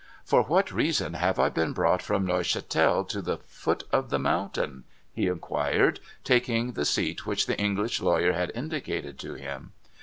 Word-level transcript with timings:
'For 0.25 0.41
what 0.41 0.71
reason 0.71 1.13
have 1.13 1.37
I 1.37 1.49
been 1.49 1.73
brought 1.73 2.01
from 2.01 2.25
Neuchatel 2.25 3.03
to 3.07 3.21
the 3.21 3.37
foot 3.37 3.83
of 3.91 4.09
the 4.09 4.17
mountain?' 4.17 4.83
he 5.13 5.27
inquired, 5.27 5.99
taking 6.23 6.71
the 6.71 6.85
seat 6.85 7.27
which 7.27 7.45
the 7.45 7.59
English 7.59 8.01
lawyer 8.01 8.33
had 8.33 8.51
indicated 8.55 9.19
to 9.19 9.35
him. 9.35 9.73